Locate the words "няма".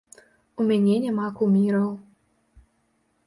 1.03-1.27